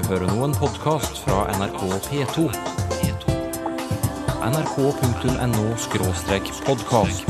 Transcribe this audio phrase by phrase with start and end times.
[0.00, 2.44] hører nå en podkast fra NRK P2.
[4.46, 7.26] nrk.no-podkast.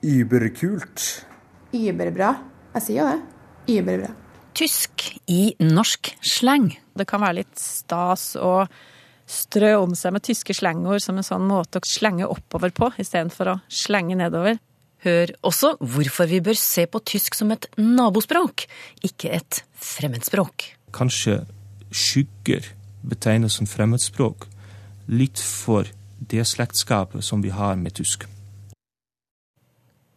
[0.00, 1.26] Überkult.
[1.76, 2.30] Überbra.
[2.78, 3.20] Jeg sier jo det.
[3.76, 4.08] Überbra.
[4.56, 6.72] Tysk i norsk slang.
[6.96, 8.64] Det kan være litt stas å
[9.28, 13.46] strø om seg med tyske slengord som en sånn måte å slenge oppover på, istedenfor
[13.52, 14.56] å slenge nedover.
[15.04, 18.64] Hør også hvorfor vi bør se på tysk som et nabospråk,
[19.06, 20.70] ikke et fremmedspråk.
[20.96, 21.42] Kanskje
[21.92, 22.72] skygger
[23.06, 24.48] betegnes som fremmedspråk,
[25.12, 25.86] litt for
[26.18, 28.26] det slektskapet som vi har med tysk.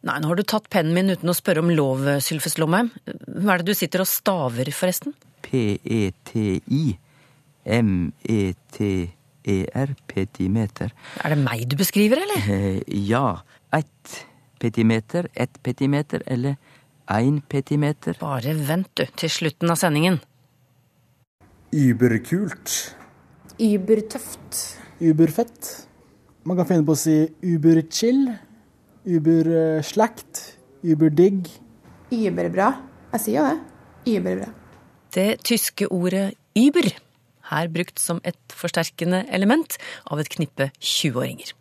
[0.07, 2.87] Nei, nå har du tatt pennen min uten å spørre om lov, Sylfes Lomheim.
[3.03, 5.11] Hva er det du sitter og staver, forresten?
[5.43, 6.83] P-E-T-I.
[7.79, 9.09] M-E-T-E-R.
[10.07, 10.89] Petimeter.
[11.19, 12.39] Er det meg du beskriver, eller?
[12.47, 12.79] Eh,
[13.11, 13.43] ja.
[13.75, 14.23] Ett
[14.59, 16.57] petimeter, ett petimeter eller
[17.09, 18.17] én petimeter.
[18.19, 20.19] Bare vent, du, til slutten av sendingen.
[21.73, 22.95] Überkult.
[23.59, 24.61] Übertøft.
[24.99, 25.87] Uberfett.
[26.43, 27.15] Man kan finne på å si
[27.45, 28.29] uberchill,
[29.07, 30.41] uberslakt,
[30.83, 31.49] uberdigg.
[32.15, 32.71] Überbra.
[33.13, 34.15] Jeg sier jo det.
[34.15, 34.49] Überbra.
[35.13, 36.89] Det tyske ordet über,
[37.49, 39.77] her brukt som et forsterkende element
[40.09, 41.53] av et knippe 20-åringer.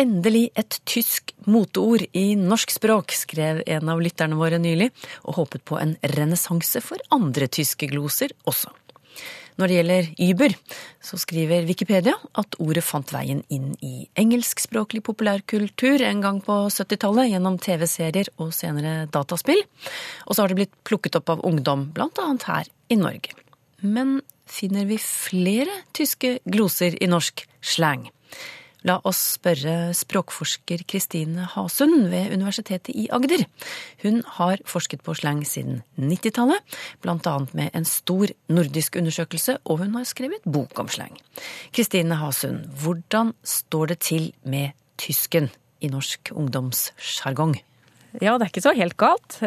[0.00, 4.90] Endelig et tysk moteord i norsk språk, skrev en av lytterne våre nylig,
[5.24, 8.72] og håpet på en renessanse for andre tyske gloser også.
[9.54, 10.54] Når det gjelder Uber,
[11.04, 17.30] så skriver Wikipedia at ordet fant veien inn i engelskspråklig populærkultur en gang på 70-tallet
[17.30, 19.62] gjennom TV-serier og senere dataspill.
[20.26, 23.36] Og så har det blitt plukket opp av ungdom, blant annet her i Norge.
[23.84, 28.08] Men finner vi flere tyske gloser i norsk slang?
[28.84, 33.46] La oss spørre språkforsker Kristine Hasund ved Universitetet i Agder.
[34.02, 36.60] Hun har forsket på slang siden 90-tallet,
[37.00, 41.16] blant annet med en stor nordisk undersøkelse, og hun har skrevet bok om slang.
[41.72, 45.48] Kristine Hasund, hvordan står det til med tysken
[45.80, 47.56] i norsk ungdomssjargong?
[48.20, 49.40] Ja, det er ikke så helt galt.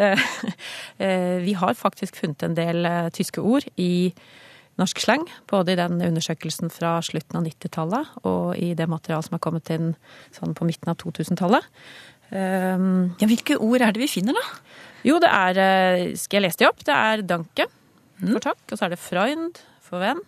[1.45, 4.43] Vi har faktisk funnet en del eh, tyske ord i norsk
[4.85, 5.25] slang.
[5.49, 9.69] Både i den undersøkelsen fra slutten av 90-tallet og i det materialet som har kommet
[9.73, 9.95] inn
[10.35, 11.65] sånn på midten av 2000-tallet.
[12.29, 14.43] Um, Ja, hvilke ord er det vi finner, da?
[15.07, 16.81] jo, det er eh, Skal jeg lese de opp?
[16.83, 17.69] Det er danke
[18.19, 20.19] for takk, og så er det freund for venn.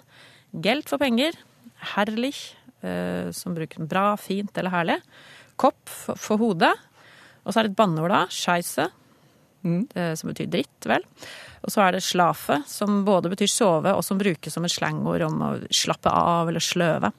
[0.64, 1.36] Gelt for penger.
[1.96, 2.56] Herrlich,
[2.86, 5.00] uh, som bruker bra, fint eller herlig.
[5.60, 6.72] Kopp for, for hodet.
[7.44, 8.24] Og så er det et banneord da.
[8.32, 8.90] Scheisse,
[9.66, 11.06] eh, som betyr dritt, vel.
[11.66, 15.26] Og så er det slafe, som både betyr sove, og som brukes som et slangord
[15.28, 17.12] om å slappe av eller sløve.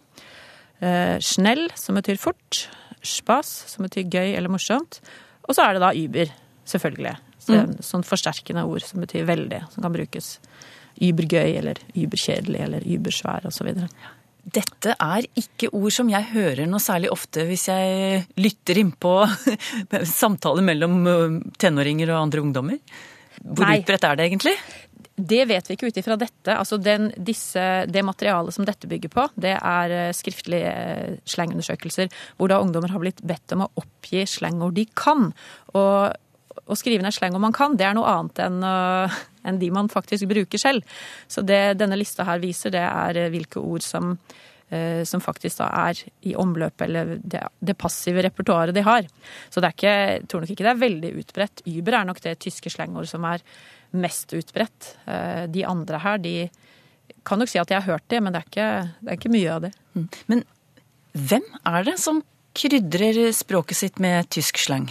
[0.81, 2.67] Eh, Snell, som betyr fort.
[3.05, 5.01] Spas, som betyr gøy eller morsomt.
[5.49, 6.33] Og så er det da Uber,
[6.69, 7.17] selvfølgelig.
[7.41, 10.34] Så er sånn forsterkende ord som betyr veldig, som kan brukes
[11.01, 13.71] ybergøy eller überkjedelig eller übersvær osv.
[14.50, 19.15] Dette er ikke ord som jeg hører noe særlig ofte hvis jeg lytter innpå
[20.21, 21.00] samtaler mellom
[21.61, 22.81] tenåringer og andre ungdommer.
[23.41, 23.81] Hvor Nei.
[23.81, 24.56] utbredt er det egentlig?
[25.21, 26.55] Det vet vi ikke ut ifra dette.
[26.55, 32.10] Altså den, disse, det materialet som dette bygger på, det er eh, skriftlige eh, slangundersøkelser
[32.39, 35.31] hvor da ungdommer har blitt bedt om å oppgi slangord de kan.
[35.77, 36.16] Og
[36.50, 39.19] å skrive ned slangord man kan, det er noe annet enn, øh,
[39.49, 41.00] enn de man faktisk bruker selv.
[41.31, 44.12] Så det denne lista her viser, det er øh, hvilke ord som,
[44.71, 49.09] øh, som faktisk da er i omløp, eller det, det passive repertoaret de har.
[49.49, 51.66] Så det er ikke, jeg tror nok ikke det er veldig utbredt.
[51.66, 53.44] Uber er nok det tyske slangord som er
[53.91, 54.94] mest utbredt.
[55.50, 56.34] De andre her, de
[57.27, 58.69] kan nok si at jeg har hørt det, men det er ikke,
[59.00, 59.72] det er ikke mye av det.
[60.31, 60.44] Men
[61.19, 62.22] hvem er det som
[62.55, 64.87] krydrer språket sitt med tysk slang?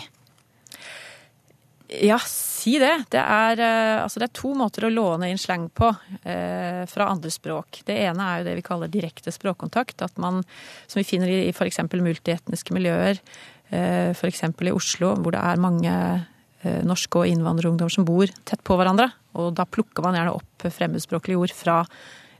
[1.90, 3.06] Ja, si det.
[3.10, 5.88] Det er, eh, altså det er to måter å låne inn slang på
[6.22, 7.82] eh, fra andre språk.
[7.88, 10.04] Det ene er jo det vi kaller direkte språkkontakt.
[10.06, 10.44] At man,
[10.86, 11.82] som vi finner i f.eks.
[11.90, 13.18] multietniske miljøer,
[13.74, 14.44] eh, f.eks.
[14.46, 15.96] i Oslo, hvor det er mange
[16.62, 19.10] eh, norske og innvandrerungdommer som bor tett på hverandre.
[19.42, 21.80] Og da plukker man gjerne opp fremmedspråklige ord fra,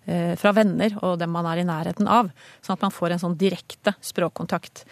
[0.06, 2.30] eh, fra venner og dem man er i nærheten av.
[2.62, 4.86] Sånn at man får en sånn direkte språkkontakt.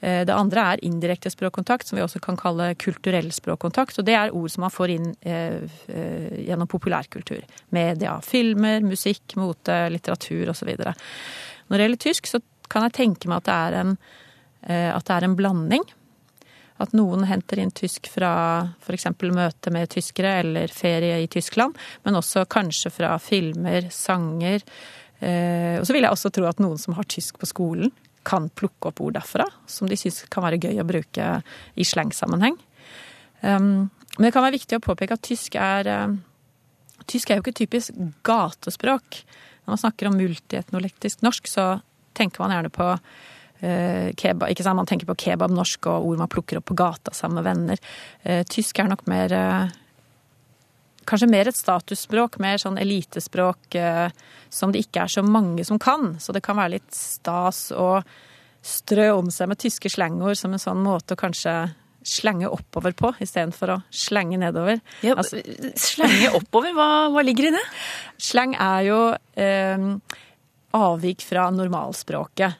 [0.00, 3.98] Eh, Det andre er indirekte språkkontakt, som vi også kan kalle kulturell språkkontakt.
[3.98, 5.60] Og det er ord som man får inn eh,
[5.92, 7.44] eh, gjennom populærkultur.
[7.76, 10.72] Media, filmer, musikk, mote, litteratur osv.
[10.80, 13.96] Når det gjelder tysk, så kan jeg tenke meg at det er en,
[14.62, 15.84] det er en blanding.
[16.80, 18.32] At noen henter inn tysk fra
[18.80, 19.08] f.eks.
[19.34, 21.76] møte med tyskere eller ferie i Tyskland,
[22.06, 24.62] men også kanskje fra filmer, sanger.
[25.20, 27.90] Og så vil jeg også tro at noen som har tysk på skolen,
[28.26, 31.28] kan plukke opp ord derfra, som de syns kan være gøy å bruke
[31.74, 32.58] i slengsammenheng.
[33.40, 33.88] Um,
[34.18, 37.56] men det kan være viktig å påpeke at tysk er, uh, tysk er jo ikke
[37.62, 37.96] typisk
[38.26, 39.22] gatespråk.
[39.64, 41.66] Når man snakker om multietnolektisk norsk, så
[42.18, 44.80] tenker man gjerne på uh, kebab, ikke sant?
[44.80, 47.84] Man tenker på kebabnorsk og ord man plukker opp på gata sammen med venner.
[48.26, 49.78] Uh, tysk er nok mer eh,
[51.08, 54.10] Kanskje mer et statusspråk, mer sånn elitespråk eh,
[54.52, 56.16] som det ikke er så mange som kan.
[56.20, 58.02] Så det kan være litt stas å
[58.62, 61.54] strø om seg med tyske slangord som en sånn måte å kanskje
[62.06, 64.80] slenge oppover på, istedenfor å slenge nedover.
[65.04, 65.40] Ja, Altså-
[65.76, 67.64] slenge oppover, hva, hva ligger i det?
[68.20, 69.00] Slang er jo
[69.36, 69.88] eh,
[70.76, 72.54] avvik fra normalspråket.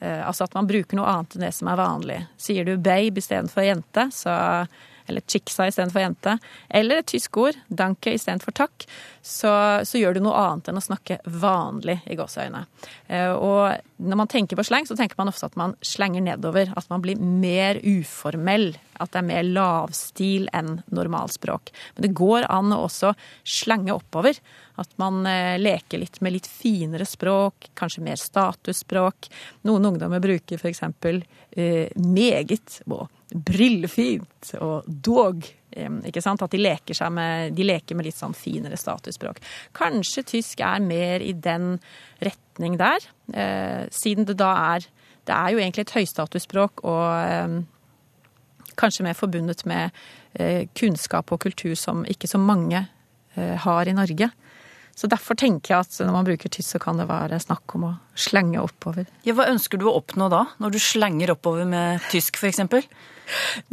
[0.00, 2.18] Eh, altså at man bruker noe annet enn det som er vanlig.
[2.36, 4.34] Sier du babe istedenfor jente, så,
[5.06, 6.36] eller chicksa istedenfor jente,
[6.68, 8.86] eller et tysk ord, danke istedenfor takk,
[9.24, 9.52] så,
[9.84, 12.64] så gjør du noe annet enn å snakke vanlig i gåseøyne.
[13.08, 13.72] Eh, og
[14.04, 16.72] når man tenker på slang, så tenker man ofte at man slenger nedover.
[16.76, 18.74] At man blir mer uformell.
[19.00, 21.72] At det er mer lavstil enn normalspråk.
[21.94, 23.14] Men det går an å også
[23.46, 24.38] slenge oppover.
[24.80, 29.30] At man eh, leker litt med litt finere språk, kanskje mer statusspråk.
[29.68, 30.84] Noen ungdommer bruker f.eks.
[31.54, 35.44] Eh, meget og brillefint og dog.
[35.74, 36.42] Ikke sant?
[36.44, 39.40] At de leker, med, de leker med litt sånn finere statusspråk.
[39.74, 41.74] Kanskje tysk er mer i den
[42.22, 44.90] retning der, eh, siden det da er
[45.24, 47.62] Det er jo egentlig et høystatusspråk og eh,
[48.76, 49.90] kanskje mer forbundet med
[50.34, 52.82] eh, kunnskap og kultur som ikke så mange
[53.36, 54.28] eh, har i Norge.
[54.94, 57.88] Så derfor tenker jeg at når man bruker tysk, så kan det være snakk om
[57.88, 59.08] å slenge oppover.
[59.26, 62.62] Ja, hva ønsker du å oppnå da, når du slenger oppover med tysk f.eks.?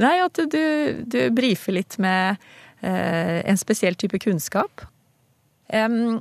[0.01, 0.63] Nei, at du,
[1.05, 2.41] du brifer litt med
[2.81, 4.87] eh, en spesiell type kunnskap.
[5.71, 6.19] Um,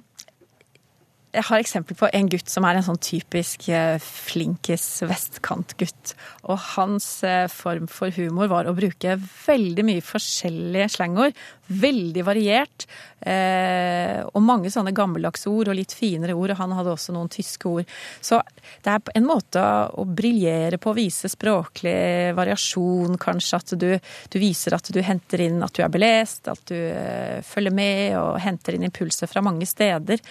[1.31, 6.15] jeg har eksempel på en gutt som er en sånn typisk eh, flinkis vestkantgutt.
[6.51, 11.39] Og hans eh, form for humor var å bruke veldig mye forskjellige slangord.
[11.71, 12.87] Veldig variert.
[13.21, 16.55] Eh, og mange sånne gammeldagse ord og litt finere ord.
[16.55, 17.93] Og han hadde også noen tyske ord.
[18.21, 18.41] Så
[18.83, 23.61] det er en måte å briljere på å vise språklig variasjon, kanskje.
[23.61, 23.91] At du,
[24.33, 28.19] du viser at du henter inn at du er belest, at du eh, følger med
[28.19, 30.23] og henter inn impulser fra mange steder.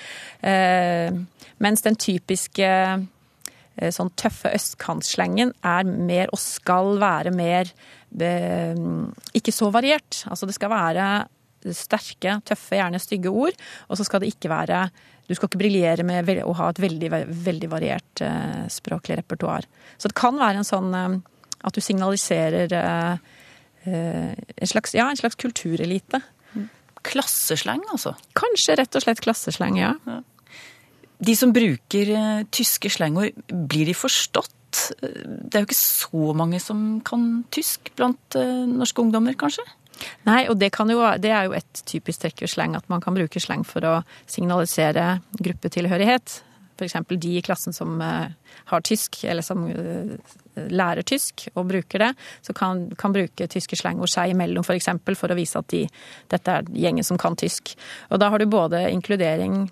[0.41, 1.15] Eh,
[1.63, 2.67] mens den typiske
[3.95, 7.69] sånn tøffe østkantslengen er mer, og skal være mer,
[8.19, 8.79] eh,
[9.37, 10.23] ikke så variert.
[10.27, 11.05] Altså det skal være
[11.75, 13.55] sterke, tøffe, gjerne stygge ord,
[13.87, 14.89] og så skal det ikke være
[15.29, 17.09] du skal ikke briljere med å ha et veldig,
[17.45, 19.67] veldig variert eh, språklig repertoar.
[20.01, 21.19] Så det kan være en sånn eh,
[21.69, 23.19] at du signaliserer eh,
[23.85, 26.23] eh, en slags, ja, en slags kulturelite.
[27.05, 28.15] Klasseslang, altså.
[28.35, 29.93] Kanskje rett og slett klassesleng, ja.
[31.19, 34.55] De som bruker eh, tyske slangord, blir de forstått?
[35.09, 39.65] Det er jo ikke så mange som kan tysk blant eh, norske ungdommer, kanskje?
[40.23, 43.17] Nei, og det, jo, det er jo et typisk trekk ved slang, at man kan
[43.17, 43.97] bruke slang for å
[44.31, 46.37] signalisere gruppetilhørighet.
[46.79, 48.29] For eksempel de i klassen som eh,
[48.71, 49.65] har tysk, eller som
[50.55, 52.09] lærer tysk og bruker det,
[52.47, 55.83] så kan, kan bruke tyske slangord seg imellom for eksempel, for å vise at de,
[56.31, 57.75] dette er gjengen som kan tysk.
[58.07, 59.65] Og da har du både inkludering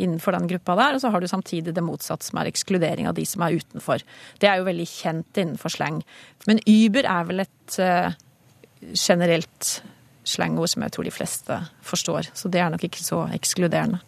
[0.00, 3.16] innenfor den gruppa der, og så har du samtidig det motsatte, som er ekskludering av
[3.18, 4.04] de som er utenfor.
[4.42, 6.00] Det er jo veldig kjent innenfor slang.
[6.48, 8.14] Men Uber er vel et uh,
[8.92, 9.70] generelt
[10.24, 12.32] slangord som jeg tror de fleste forstår.
[12.34, 14.00] Så det er nok ikke så ekskluderende.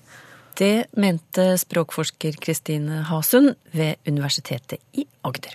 [0.56, 5.52] Det mente språkforsker Kristine Hasund ved Universitetet i Agder.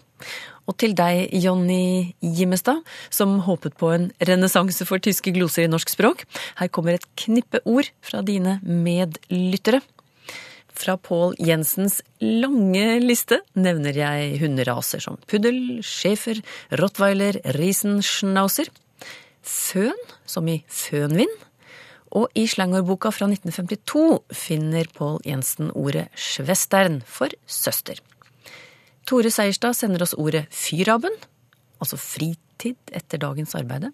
[0.70, 5.90] Og til deg, Jonny Gimmestad, som håpet på en renessanse for tyske gloser i norsk
[5.90, 6.22] språk.
[6.60, 9.82] Her kommer et knippe ord fra dine medlyttere.
[10.78, 16.42] Fra Pål Jensens lange liste nevner jeg hunderaser som puddel, schæfer,
[16.80, 18.72] rottweiler, riesenschnauzer.
[19.42, 21.34] Føn, som i fønvind.
[22.12, 28.02] Og i slangordboka fra 1952 finner Pål Jensen ordet schwestern for søster.
[29.08, 31.16] Tore Seierstad sender oss ordet fyrabben,
[31.82, 33.94] altså fritid etter dagens arbeide.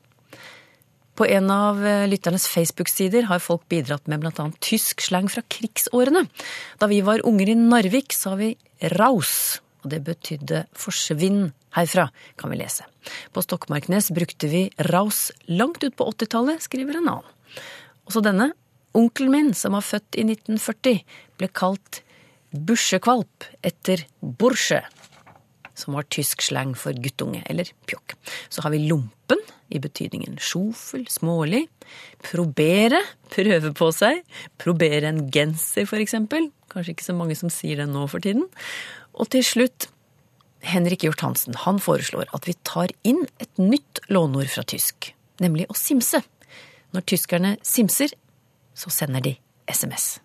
[1.18, 6.28] På en av eh, lytternes Facebook-sider har folk bidratt med annet tysk slang fra krigsårene.
[6.78, 8.52] Da vi var unger i Narvik, sa vi
[8.94, 12.86] raus, og det betydde forsvinn herfra, kan vi lese.
[13.34, 17.34] På Stokmarknes brukte vi raus langt ut på 80-tallet, skriver en annen.
[18.08, 18.52] Også denne,
[18.98, 21.02] onkelen min som var født i 1940,
[21.42, 22.04] ble kalt
[22.54, 24.84] busjekvalp etter bursje,
[25.78, 28.16] som var tysk slang for guttunge, eller pjokk.
[28.54, 29.42] Så har vi lompen,
[29.74, 31.66] i betydningen sjofel, smålig.
[32.24, 33.02] Probere,
[33.34, 34.24] prøve på seg.
[34.62, 36.50] Probere en genser, for eksempel.
[36.72, 38.48] Kanskje ikke så mange som sier det nå for tiden.
[39.18, 39.90] Og til slutt,
[40.68, 45.12] Henrik Hjort Hansen, han foreslår at vi tar inn et nytt låneord fra tysk,
[45.44, 46.24] nemlig å simse.
[46.96, 48.14] Når tyskerne simser,
[48.78, 49.36] så sender de
[49.68, 50.18] SMS.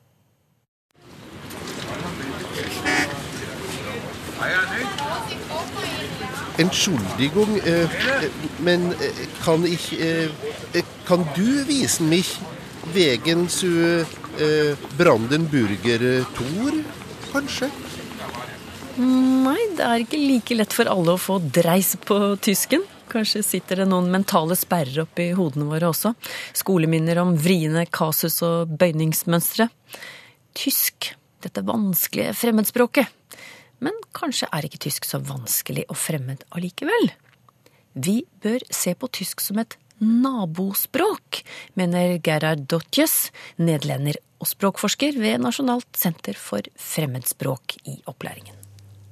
[6.58, 7.86] Entschuldigung, äh,
[8.58, 9.10] men äh,
[9.44, 9.98] kann ich,
[11.06, 12.38] kann du vise mich
[12.92, 14.04] wegen zu
[14.98, 16.72] Brandenburger Tor,
[17.32, 17.68] kanskje?
[18.96, 22.84] Nei, det er ikke like lett for alle å få dreis på tysken.
[23.12, 26.12] Kanskje sitter det noen mentale sperrer oppi hodene våre også.
[26.56, 29.68] Skoleminner om vriene kasus og bøyningsmønstre.
[30.56, 31.12] Tysk,
[31.44, 33.08] dette vanskelige fremmedspråket.
[33.82, 37.10] Men kanskje er ikke tysk så vanskelig og fremmed allikevel?
[37.92, 41.42] Vi bør se på tysk som et nabospråk,
[41.78, 48.58] mener Gerhard Dotjes, nederlender og språkforsker ved Nasjonalt senter for fremmedspråk i opplæringen.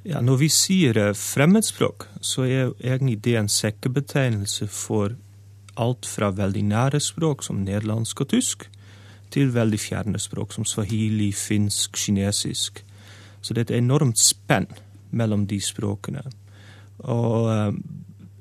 [0.08, 5.12] Ja, når vi sier eh, fremmedspråk, så er egentlig det en sekkebetegnelse for
[5.80, 8.64] alt fra veldig nære språk som nederlandsk og tysk,
[9.30, 12.80] til veldig fjerne språk som swahili, finsk, kinesisk.
[13.40, 14.68] Så det er et enormt spenn
[15.10, 16.22] mellom de språkene.
[17.08, 17.78] Og eh,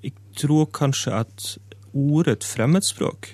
[0.10, 1.46] jeg tror kanskje at
[1.94, 3.32] ordet fremmedspråk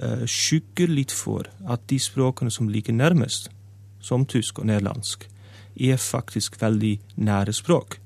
[0.00, 3.50] eh, skygger litt for at de språkene som ligger nærmest,
[4.00, 5.26] som tysk og nederlandsk,
[5.80, 7.98] er faktisk veldig nære språk.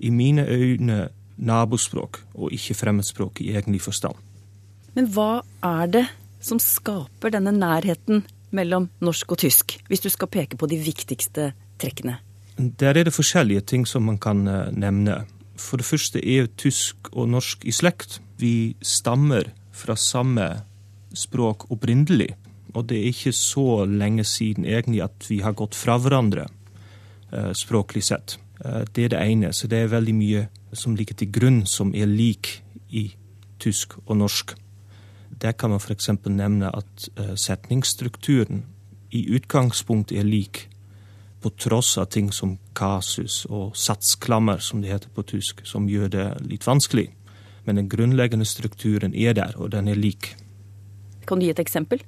[0.00, 4.14] I mine øyne nabospråk, og ikke fremmedspråk i egentlig forstand.
[4.94, 6.04] Men hva er det
[6.42, 11.52] som skaper denne nærheten mellom norsk og tysk, hvis du skal peke på de viktigste
[11.82, 12.20] trekkene?
[12.56, 15.24] Der er det forskjellige ting som man kan eh, nevne.
[15.56, 18.20] For det første er jo tysk og norsk i slekt.
[18.38, 20.48] Vi stammer fra samme
[21.14, 22.32] språk opprinnelig.
[22.74, 26.46] Og det er ikke så lenge siden egentlig at vi har gått fra hverandre
[27.32, 28.38] eh, språklig sett.
[28.64, 29.52] Eh, det er det ene.
[29.52, 33.10] Så det er veldig mye som ligger til grunn som er lik i
[33.60, 34.54] tysk og norsk.
[35.42, 36.10] Der kan man f.eks.
[36.28, 38.62] nevne at setningsstrukturen
[39.10, 40.68] i utgangspunktet er lik
[41.42, 46.12] på tross av ting som kasus og satsklammer, som det heter på tysk, som gjør
[46.12, 47.08] det litt vanskelig.
[47.66, 50.32] Men den grunnleggende strukturen er der, og den er lik.
[51.26, 52.02] Kan du gi et eksempel?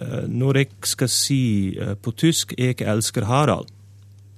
[0.00, 1.42] Eh, når jeg skal si
[1.78, 3.72] eh, på tysk 'jeg elsker Harald',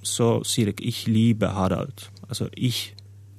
[0.02, 2.10] så sier jeg 'ich liebe Harald'.
[2.28, 2.92] Altså 'ich',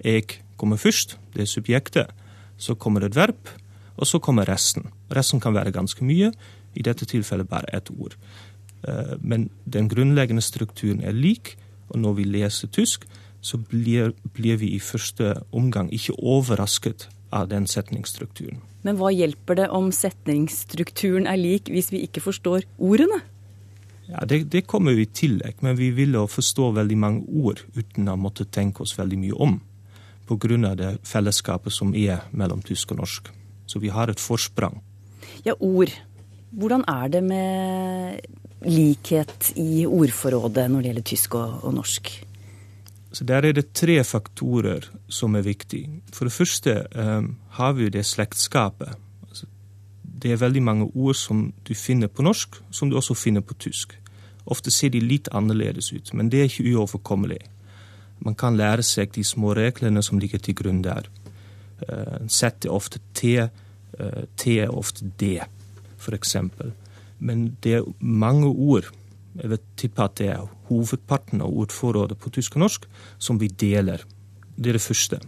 [0.03, 0.23] jeg,
[0.57, 2.07] kommer først, det er subjektet.
[2.57, 3.50] Så kommer et verb,
[3.97, 4.88] og så kommer resten.
[5.15, 6.31] Resten kan være ganske mye,
[6.75, 8.15] i dette tilfellet bare ett ord.
[8.87, 11.55] Eh, men den grunnleggende strukturen er lik,
[11.89, 13.07] og når vi leser tysk,
[13.43, 18.61] så blir, blir vi i første omgang ikke overrasket av den setningsstrukturen.
[18.83, 23.21] Men hva hjelper det om setningsstrukturen er lik hvis vi ikke forstår ordene?
[24.07, 27.63] Ja, det, det kommer jo i tillegg, men vi vil jo forstå veldig mange ord
[27.75, 29.61] uten å måtte tenke oss veldig mye om.
[30.27, 30.75] Pga.
[30.75, 33.29] det fellesskapet som er mellom tysk og norsk.
[33.67, 34.81] Så vi har et forsprang.
[35.45, 35.91] Ja, ord.
[36.53, 38.19] Hvordan er det med
[38.69, 42.12] likhet i ordforrådet når det gjelder tysk og, og norsk?
[43.13, 46.01] Så Der er det tre faktorer som er viktige.
[46.13, 48.89] For det første um, har vi det slektskapet.
[49.29, 49.45] Altså,
[50.22, 53.53] det er veldig mange ord som du finner på norsk, som du også finner på
[53.53, 54.00] tysk.
[54.45, 57.39] Ofte ser de litt annerledes ut, men det er ikke uoverkommelig.
[58.19, 61.10] Man kan lære seg de små reglene som ligger til grunn der.
[61.89, 63.38] Uh, Z er ofte T,
[64.00, 65.38] uh, T er ofte D,
[66.12, 66.74] eksempel.
[67.19, 68.91] Men det er mange ord,
[69.39, 72.86] jeg vil tippe at det er hovedparten av ordforrådet på tysk og norsk,
[73.17, 74.03] som vi deler.
[74.57, 75.19] Det er det første.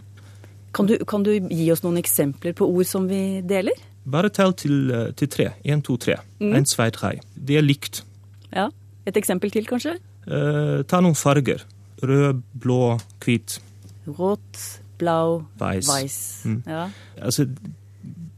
[0.76, 3.72] Kan du, kan du gi oss noen eksempler på ord som vi deler?
[4.06, 5.48] Bare tell til, eh, til tre.
[5.64, 6.18] Én, to, tre.
[6.38, 7.16] Én, to, tre.
[7.34, 8.04] Det er likt.
[8.52, 8.68] Ja.
[9.06, 9.96] Et eksempel til, kanskje?
[10.26, 11.64] Eh, ta noen farger.
[12.02, 13.58] Rød, blå, hvit.
[14.06, 15.88] Rått, blau, Weiß.
[15.88, 16.18] weiß.
[16.44, 16.62] Mm.
[16.66, 16.88] Ja.
[17.22, 17.48] Altså,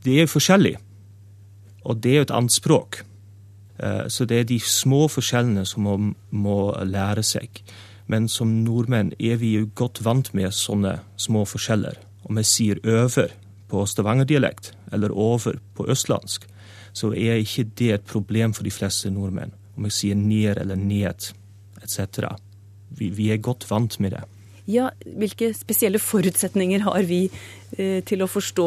[0.04, 0.76] det er forskjellig.
[1.88, 3.00] Og det er jo et annet språk.
[3.78, 7.62] Eh, så det er de små forskjellene som man må lære seg.
[8.08, 11.98] Men som nordmenn er vi jo godt vant med sånne små forskjeller.
[12.28, 13.32] Om jeg sier over
[13.68, 16.46] på stavangerdialekt eller over på østlandsk,
[16.96, 19.52] så er ikke det et problem for de fleste nordmenn.
[19.76, 21.30] Om jeg sier ned eller ned
[21.84, 22.32] etc.
[22.98, 24.24] Vi, vi er godt vant med det.
[24.68, 27.22] Ja, Hvilke spesielle forutsetninger har vi
[27.78, 28.66] eh, til å forstå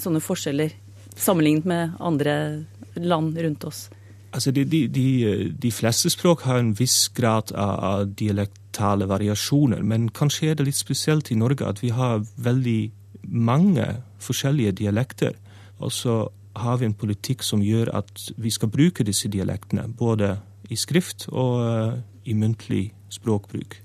[0.00, 0.72] sånne forskjeller,
[1.16, 2.64] sammenlignet med andre
[2.94, 3.88] land rundt oss?
[4.32, 9.82] Altså, de, de, de, de, fleste språk har en viss grad av, av, dialektale variasjoner,
[9.84, 12.80] men kanskje er det litt spesielt i Norge at vi har veldig
[13.28, 13.84] mange
[14.24, 15.36] forskjellige dialekter.
[15.84, 16.16] Og så
[16.56, 20.38] har vi en politikk som gjør at vi skal bruke disse dialektene, både
[20.72, 23.76] i skrift og uh, i muntlig språkbruk.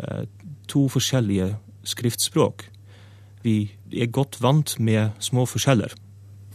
[0.00, 0.24] Uh,
[0.68, 1.52] to forskjellige
[1.84, 2.66] skriftspråk.
[3.44, 3.58] Vi
[3.92, 5.92] er godt vant med små forskjeller.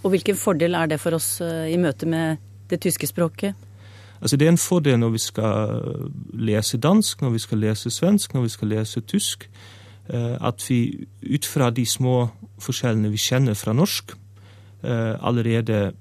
[0.02, 2.42] Og hvilken fordel er det for oss uh, i møte med
[2.72, 3.56] det tyske språket?
[4.22, 5.82] Altså Det er en fordel når vi skal
[6.34, 9.50] lese dansk, når vi skal lese svensk, når vi skal lese tysk,
[10.14, 12.30] eh, at vi ut fra de små
[12.62, 14.14] forskjellene vi kjenner fra norsk,
[14.84, 15.94] eh, allerede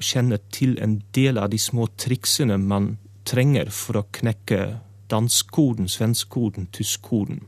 [0.00, 4.78] kjenner til en del av de små triksene man trenger for å knekke
[5.10, 7.42] danskkoden, svenskkoden, tyskkoden.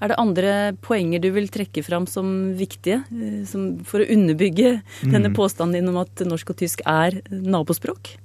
[0.00, 4.82] Er det andre poenger du vil trekke fram som viktige, eh, som for å underbygge
[5.02, 5.36] denne Mm.
[5.36, 8.16] påstanden din om at norsk og tysk er nabospråk?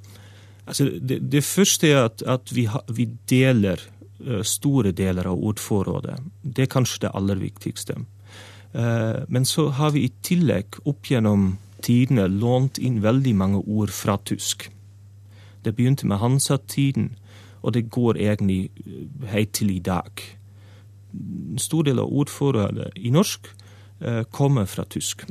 [0.68, 3.80] Altså, det, det første er at, at vi, ha, vi deler
[4.26, 6.18] eh, store deler av ordforrådet.
[6.44, 7.96] Det er kanskje det aller viktigste.
[8.74, 13.94] Eh, men så har vi i tillegg opp gjennom tidene lånt inn veldig mange ord
[13.94, 14.70] fra tysk.
[15.64, 17.16] Det begynte med Hansa-tiden,
[17.62, 20.12] og det går egentlig eh, helt til i dag.
[21.18, 23.48] En stor del av ordforrådet i norsk
[24.02, 25.26] eh, kommer fra tysk.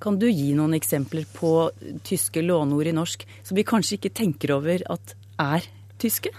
[0.00, 1.70] Kan du gi noen eksempler på
[2.06, 5.66] tyske låneord i norsk som vi kanskje ikke tenker over at er
[6.00, 6.32] tyske?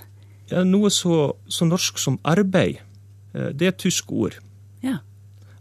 [0.51, 2.81] Ja, noe så, så norsk som arbeid,
[3.33, 4.39] eh, det er et tysk ord.
[4.83, 4.99] Ja.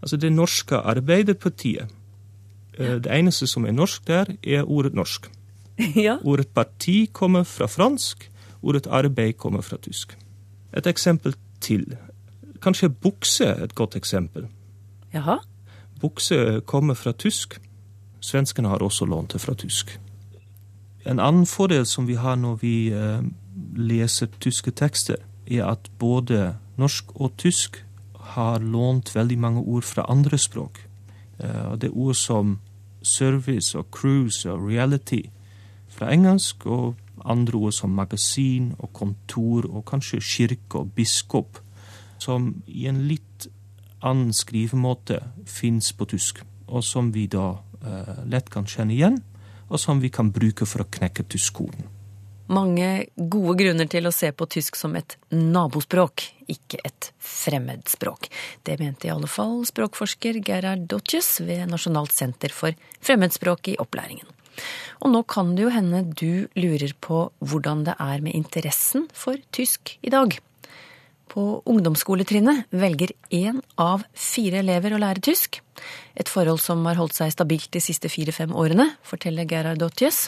[0.00, 1.90] Altså det norske Arbeiderpartiet.
[2.78, 5.28] Eh, Det eneste som er norsk der, er ordet norsk.
[6.06, 6.18] ja.
[6.24, 8.30] Ordet parti kommer fra fransk,
[8.62, 10.16] ordet arbeid kommer fra tysk.
[10.72, 11.96] Et eksempel til.
[12.60, 14.46] Kanskje bukse er et godt eksempel.
[15.14, 15.38] Jaha.
[16.00, 17.60] Bukse kommer fra tysk.
[18.20, 19.98] Svenskene har også lånt det fra tysk.
[21.06, 23.22] En annen fordel som vi har når vi eh,
[23.76, 27.80] leser tyske tekster, er at både norsk og tysk
[28.36, 30.82] har lånt veldig mange ord fra andre språk.
[31.40, 32.58] Eh, det er ord som
[33.02, 35.22] service og cruise og reality
[35.88, 41.58] fra engelsk, og andre ord som magasin og kontor og kanskje kirke og biskop,
[42.22, 43.48] som i en litt
[44.00, 47.52] annen skrivemåte fins på tysk, og som vi da
[47.84, 49.20] eh, lett kan kjenne igjen,
[49.70, 51.88] og som vi kan bruke for å knekke tyskkoden.
[52.50, 58.26] Mange gode grunner til å se på tysk som et nabospråk, ikke et fremmedspråk.
[58.66, 62.74] Det mente i alle fall språkforsker Gerhard Dotjes ved Nasjonalt senter for
[63.06, 64.26] fremmedspråk i opplæringen.
[65.00, 69.38] Og nå kan det jo hende du lurer på hvordan det er med interessen for
[69.54, 70.34] tysk i dag.
[71.30, 75.60] På ungdomsskoletrinnet velger én av fire elever å lære tysk.
[76.18, 80.24] Et forhold som har holdt seg stabilt de siste fire-fem årene, forteller Gerhard Dotjes.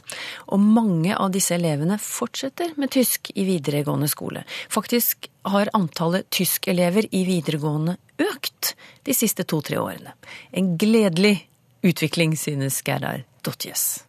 [0.55, 4.45] Og mange av disse elevene fortsetter med tysk i videregående skole.
[4.71, 10.15] Faktisk har antallet tyskelever i videregående økt de siste to-tre årene.
[10.55, 11.41] En gledelig
[11.83, 14.05] utvikling, synes Gerhard Dotjes.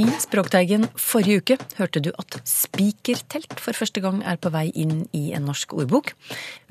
[0.00, 5.02] I Språkteigen forrige uke hørte du at spikertelt for første gang er på vei inn
[5.16, 6.14] i en norsk ordbok.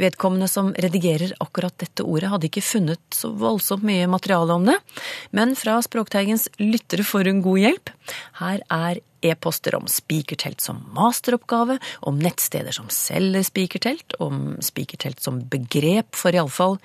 [0.02, 4.80] Vedkommende som redigerer akkurat dette ordet, hadde ikke funnet så voldsomt mye materiale om det,
[5.36, 7.94] men fra Språkteigens lyttere får hun god hjelp.
[8.42, 11.78] Her er e-poster om spikertelt som masteroppgave,
[12.10, 16.80] om nettsteder som selger spikertelt, om spikertelt som begrep for iallfall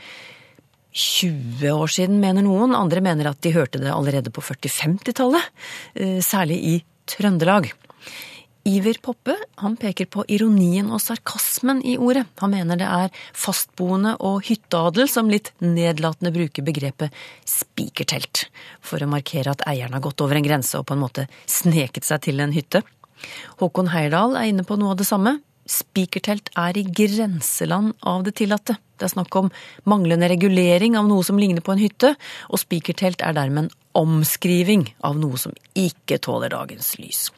[0.94, 2.74] 20 år siden, mener noen.
[2.78, 5.50] Andre mener at de hørte det allerede på 40-50-tallet.
[6.22, 6.76] Særlig i
[7.10, 7.72] Trøndelag.
[8.64, 12.24] Iver Poppe han peker på ironien og sarkasmen i ordet.
[12.40, 17.12] Han mener det er fastboende og hytteadel som litt nedlatende bruker begrepet
[17.44, 18.46] spikertelt,
[18.80, 22.08] for å markere at eieren har gått over en grense og på en måte sneket
[22.08, 22.80] seg til en hytte.
[23.60, 25.36] Håkon Heyerdahl er inne på noe av det samme.
[25.68, 28.78] Spikertelt er i grenseland av det tillatte.
[28.98, 29.50] Det er snakk om
[29.90, 32.14] manglende regulering av noe som ligner på en hytte,
[32.50, 37.28] og spikertelt er dermed en omskriving av noe som ikke tåler dagens lys.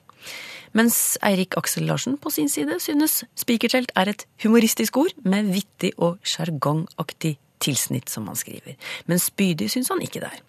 [0.76, 5.94] Mens Eirik Aksel Larsen på sin side synes spikertelt er et humoristisk ord med vittig
[5.96, 8.76] og sjargongaktig tilsnitt, som han skriver.
[9.08, 10.42] Men spydig syns han ikke det er.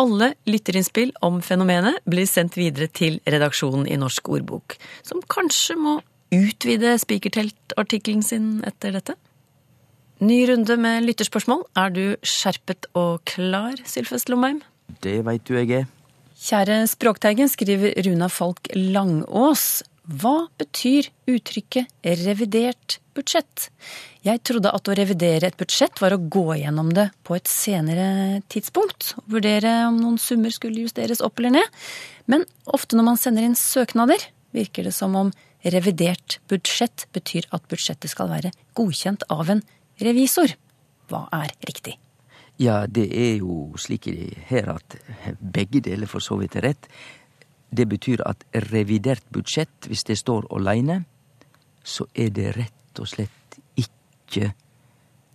[0.00, 4.76] Alle lytterinnspill om fenomenet blir sendt videre til redaksjonen i Norsk ordbok,
[5.06, 6.00] som kanskje må
[6.34, 9.16] utvide spikerteltartikkelen sin etter dette?
[10.22, 11.64] Ny runde med lytterspørsmål.
[11.74, 14.60] Er du skjerpet og klar, Sylfest Lomheim?
[15.02, 15.88] Det veit du jeg er.
[16.38, 19.82] Kjære Språkteigen, skriver Runa Falk Langås.
[20.04, 21.90] Hva betyr uttrykket
[22.22, 23.70] revidert budsjett?
[24.22, 28.42] Jeg trodde at å revidere et budsjett var å gå gjennom det på et senere
[28.52, 31.78] tidspunkt, og vurdere om noen summer skulle justeres opp eller ned.
[32.30, 35.32] Men ofte når man sender inn søknader, virker det som om
[35.64, 39.64] revidert budsjett betyr at budsjettet skal være godkjent av en
[40.00, 40.54] revisor.
[41.10, 41.98] Hva er riktig?
[42.60, 44.06] Ja, det er jo slik
[44.48, 44.96] her at
[45.40, 46.88] begge deler for så vidt er rett.
[47.74, 51.02] Det betyr at revidert budsjett, hvis det står aleine,
[51.82, 54.52] så er det rett og slett ikke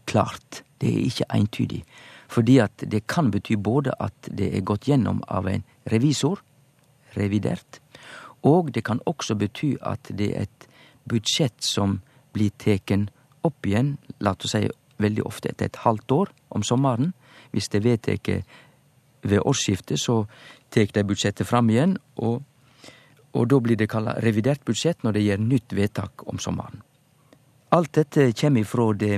[0.08, 0.64] klart.
[0.80, 1.84] Det er ikke eintydig.
[2.30, 6.40] Fordi at det kan bety både at det er gått gjennom av en revisor,
[7.18, 7.82] revidert.
[8.48, 10.68] Og det kan også bety at det er et
[11.10, 12.00] budsjett som
[12.34, 13.10] blir teken
[13.48, 14.68] opp igjen, la oss si
[15.00, 17.14] veldig ofte etter et halvt år om sommeren.
[17.52, 18.30] Hvis det er vedtatt
[19.22, 20.26] ved årsskiftet, så
[20.72, 22.44] tek de budsjettet fram igjen, og,
[23.34, 26.84] og da blir det kalla revidert budsjett når det gjør nytt vedtak om sommeren.
[27.76, 29.18] Alt dette kjem ifrå det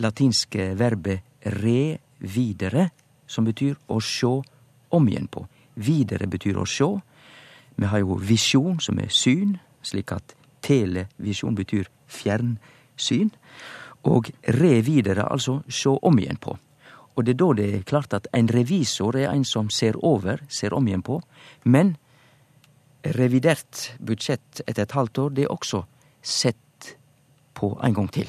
[0.00, 2.90] latinske verbet revidere,
[3.26, 4.32] som betyr å sjå
[4.96, 5.42] om igjen på.
[5.76, 6.90] Videre betyr å sjå.
[7.76, 10.32] Vi har jo visjon, som er syn, slik at
[10.64, 11.90] televisjon betyr
[12.96, 13.30] fjernsyn.
[14.06, 16.56] Og revidere, altså sjå om igjen på.
[17.16, 20.38] Og det er da det er klart at en revisor er en som ser over,
[20.48, 21.20] ser om igjen på.
[21.64, 21.96] Men
[23.02, 25.84] revidert budsjett etter et halvt år, det er også
[26.22, 26.96] sett
[27.54, 28.28] på en gang til.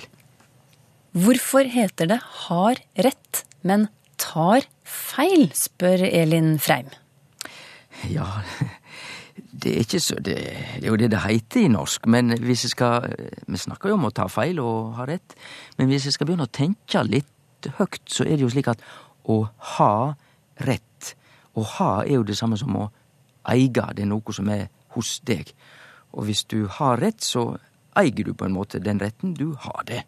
[1.12, 6.90] Hvorfor heter det har rett, men tar feil, spør Elin Freim.
[8.10, 8.44] Ja,
[9.64, 12.70] det er så Det, det er jo det det heter i norsk, men hvis jeg
[12.70, 13.14] skal
[13.48, 15.36] Vi snakker jo om å ta feil og ha rett,
[15.78, 18.82] men hvis jeg skal begynne å tenke litt høgt, så er det jo slik at
[19.26, 20.14] å ha
[20.60, 21.16] rett
[21.58, 22.92] Å ha er jo det samme som å
[23.50, 23.70] eie.
[23.70, 25.50] Det er noe som er hos deg.
[26.14, 27.58] Og hvis du har rett, så
[27.98, 29.34] eier du på en måte den retten.
[29.34, 30.04] Du har det.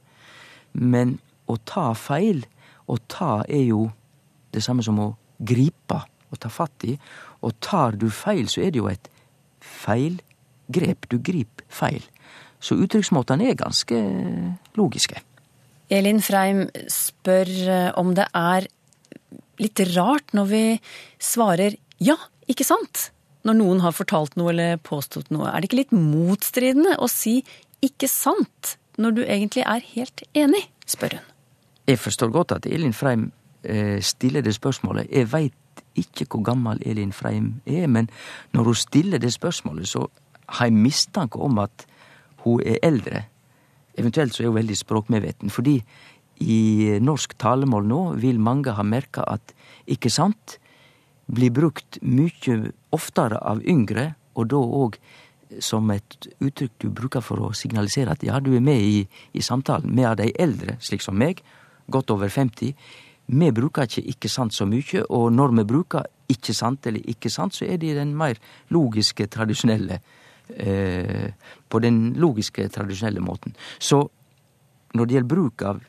[0.74, 1.18] Men
[1.50, 2.44] å ta feil,
[2.86, 3.88] å ta er jo
[4.54, 6.94] det samme som å gripe, å ta fatt i.
[7.42, 9.10] Og tar du feil, så er det jo et
[9.70, 11.10] feilgrep.
[11.12, 12.04] Du griper feil.
[12.60, 14.00] Så uttrykksmåtene er ganske
[14.78, 15.22] logiske.
[15.90, 18.68] Elin Freim spør eh, om det er
[19.60, 20.66] litt rart når vi
[21.22, 22.16] svarer ja,
[22.48, 23.10] ikke sant?
[23.48, 25.48] Når noen har fortalt noe eller påstått noe.
[25.50, 27.40] Er det ikke litt motstridende å si
[27.84, 30.66] ikke sant når du egentlig er helt enig?
[30.90, 31.28] spør hun.
[31.90, 33.30] Jeg forstår godt at Elin Freim
[33.64, 35.10] eh, stiller det spørsmålet.
[35.10, 35.56] Jeg veit
[36.00, 38.10] ikke hvor gammel Elin Freim er, men
[38.54, 40.08] når hun stiller det spørsmålet, så
[40.60, 41.86] har jeg mistanke om at
[42.46, 43.28] hun er eldre
[44.00, 45.82] Eventuelt så er hun veldig språkmedveten, fordi
[46.40, 49.52] i norsk talemål nå vil mange ha merka at
[49.92, 50.56] ikke sant
[51.28, 54.96] blir brukt mye oftere av yngre, og da òg
[55.66, 59.42] som et uttrykk du bruker for å signalisere at ja, du er med i, i
[59.44, 59.92] samtalen.
[59.98, 61.42] Vi av de eldre, slik som meg,
[61.90, 62.76] godt over 50,
[63.30, 67.30] vi bruker ikke ikke sant så mykje, og når vi bruker ikke sant eller ikke
[67.30, 68.40] sant, så er det den mer
[68.70, 70.00] logiske, tradisjonelle
[70.58, 71.32] Eh,
[71.70, 73.54] på den logiske, tradisjonelle måten.
[73.80, 74.10] Så
[74.94, 75.84] når det gjelder bruk av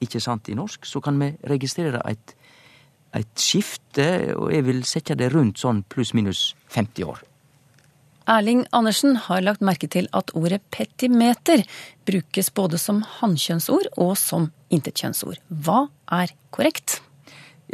[0.00, 2.36] ikke sant i norsk, så kan vi registrere et,
[3.18, 4.06] et skifte,
[4.36, 7.24] og jeg vil sette det rundt sånn pluss-minus 50 år.
[8.30, 11.64] Erling Andersen har lagt merke til at ordet petimeter
[12.06, 15.40] brukes både som hannkjønnsord og som intetkjønnsord.
[15.50, 17.00] Hva er korrekt?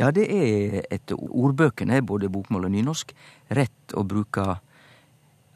[0.01, 3.13] Ja, det er etter ordbøkene, både bokmål og nynorsk,
[3.53, 4.47] rett å bruke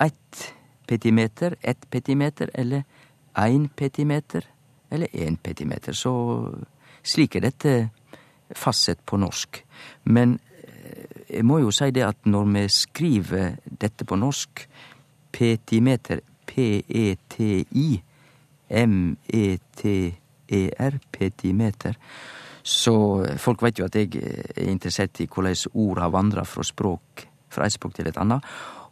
[0.04, 0.44] ett
[0.88, 2.84] petimeter, ett petimeter eller
[3.40, 4.44] én petimeter
[4.92, 5.96] eller én petimeter.
[5.96, 6.12] Så
[7.00, 7.74] slik er dette
[8.52, 9.62] fastsett på norsk.
[10.12, 14.66] Men eh, jeg må jo si det at når vi skriver dette på norsk,
[15.32, 18.02] petimeter, P-E-T-I,
[18.70, 20.12] M-E-T-E-R,
[21.12, 21.94] petimeter,
[22.62, 27.26] så folk veit jo at jeg er interessert i hvordan ord har vandra fra språk,
[27.50, 28.44] fra eit språk til et annet.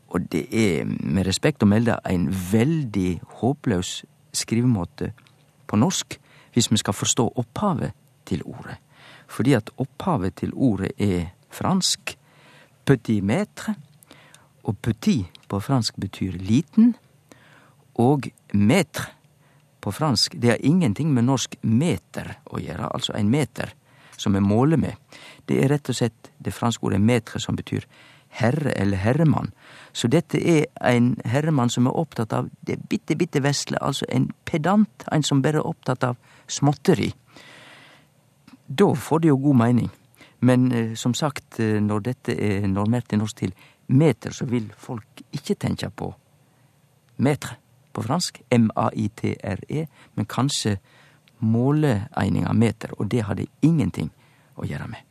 [0.08, 5.12] Og det er med respekt å melde en veldig håpløs skrivemåte
[5.68, 6.18] på norsk
[6.54, 7.92] hvis vi skal forstå opphavet
[8.28, 8.78] til ordet.
[9.28, 12.16] Fordi at opphavet til ordet er fransk.
[12.88, 13.74] Petit maître.
[14.64, 16.94] Og petit på fransk betyr liten.
[17.98, 19.12] Og metre
[19.80, 23.74] på fransk det har ingenting med norsk meter å gjøre, altså en meter
[24.18, 24.96] som vi måler med.
[25.46, 27.86] Det er rett og slett det franske ordet metre som betyr
[28.40, 29.52] herre eller herremann.
[29.92, 34.28] Så dette er en herremann som er opptatt av det bitte, bitte vesle, altså en
[34.44, 36.18] pedant, en som bare er opptatt av
[36.50, 37.12] småtteri.
[38.68, 39.88] Da får det jo god mening.
[40.40, 43.54] Men eh, som sagt, eh, når dette er normert i norsk til
[43.88, 46.12] meter, så vil folk ikke tenke på
[47.24, 47.56] metre
[47.92, 50.76] på fransk, M-A-I-T-R-E, men kanskje
[51.42, 54.10] måleeininga meter, og det har det ingenting
[54.58, 55.04] å gjøre med.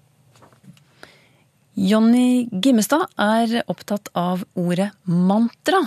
[1.78, 5.84] Jonny Gimmestad er opptatt av ordet mantra.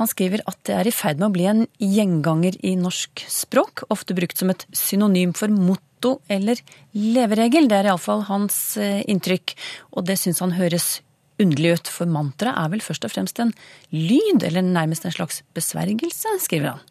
[0.00, 3.84] Han skriver at det er i ferd med å bli en gjenganger i norsk språk,
[3.94, 6.58] ofte brukt som et synonym for motto eller
[6.90, 7.70] leveregel.
[7.70, 9.54] Det er iallfall hans eh, inntrykk,
[9.94, 10.96] og det syns han høres
[11.38, 13.52] underlig ut, for mantra er vel først og fremst en
[13.94, 16.84] lyd, eller nærmest en slags besvergelse, skriver han.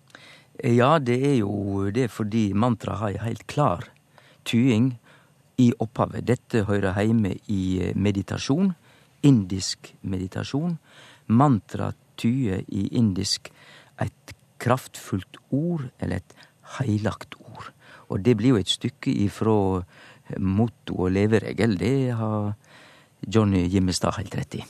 [0.64, 3.86] Ja, det er jo det fordi mantra har ei heilt klar
[4.48, 4.96] tying
[5.62, 6.26] i opphavet.
[6.26, 8.72] Dette hører heime i meditasjon,
[9.28, 10.78] indisk meditasjon.
[11.28, 13.52] Mantra tyder i indisk
[14.02, 16.38] et kraftfullt ord, eller et
[16.78, 17.72] heilagt ord.
[18.10, 19.84] Og det blir jo et stykke ifra
[20.40, 21.78] motto og leveregel.
[21.80, 22.56] Det har
[23.22, 24.66] Johnny Gimmestad helt rett i.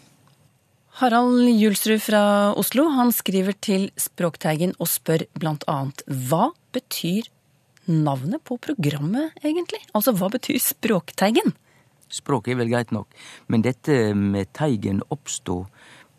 [0.98, 2.22] Harald Julsrud fra
[2.58, 7.30] Oslo han skriver til Språkteigen og spør annet hva betyr
[7.86, 9.84] navnet på programmet egentlig?
[9.94, 11.54] Altså hva betyr Språkteigen?
[12.10, 13.12] Språk er vel greit nok,
[13.52, 15.68] men dette med Teigen oppstod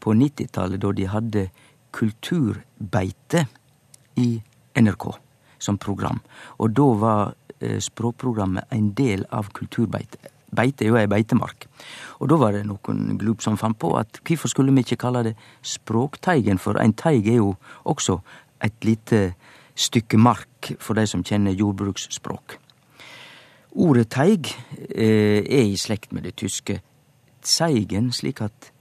[0.05, 1.45] på 90-tallet, da de hadde
[1.97, 3.47] kulturbeite
[4.21, 4.31] i
[4.79, 5.11] NRK
[5.59, 6.21] som program.
[6.62, 7.23] Og da var
[7.59, 10.21] eh, språkprogrammet en del av kulturbeite.
[10.55, 11.67] Beite er jo ei beitemark.
[12.21, 15.25] Og da var det noen glup som fant på at hvorfor skulle vi ikke kalle
[15.27, 18.19] det Språkteigen, for en teig er jo også
[18.65, 19.35] et lite
[19.79, 22.59] stykke mark for de som kjenner jordbruksspråk.
[23.79, 24.49] Ordet teig
[24.91, 26.81] eh, er i slekt med det tyske
[27.45, 28.73] zeigen, slik at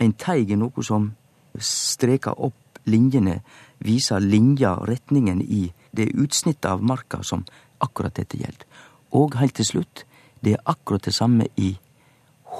[0.00, 1.14] en teig er noe som
[1.56, 3.40] streker opp linjene,
[3.82, 7.42] viser linja, retningen i det utsnittet av marka som
[7.82, 8.68] akkurat dette gjelder.
[9.16, 10.04] Og heilt til slutt,
[10.46, 11.72] det er akkurat det samme i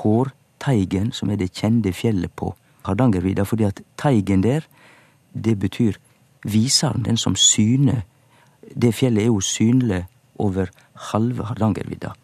[0.01, 2.51] Hårteigen, som er det kjente fjellet på
[2.87, 4.67] Hardangervidda, fordi at teigen der,
[5.33, 5.95] det betyr
[6.43, 8.03] viseren, den som syner.
[8.75, 10.03] Det fjellet er jo synlig
[10.43, 10.71] over
[11.13, 12.17] halve Hardangervidda.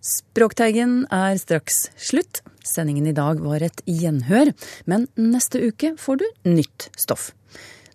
[0.00, 2.40] Språkteigen er straks slutt.
[2.64, 4.54] Sendingen i dag var et gjenhør,
[4.88, 7.34] men neste uke får du nytt stoff.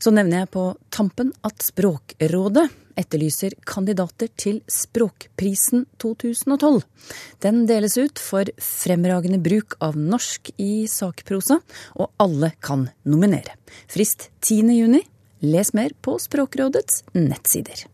[0.03, 2.65] Så nevner jeg på tampen at Språkrådet
[2.99, 6.81] etterlyser kandidater til Språkprisen 2012.
[7.45, 11.61] Den deles ut for fremragende bruk av norsk i sakprosa,
[11.95, 13.55] og alle kan nominere.
[13.87, 14.75] Frist 10.
[14.75, 15.01] juni.
[15.43, 17.87] Les mer på Språkrådets nettsider.